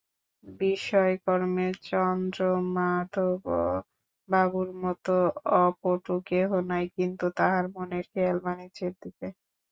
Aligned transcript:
বিষয়কর্মে 0.59 1.67
চন্দ্রমাধববাবুর 1.87 3.19
মতো 4.81 5.15
অপটু 5.59 6.13
কেহ 6.29 6.49
নাই 6.69 6.85
কিন্তু 6.95 7.25
তাঁহার 7.37 7.65
মনের 7.75 8.05
খেয়াল 8.11 8.37
বাণিজ্যের 8.45 8.93
দিকে। 9.01 9.27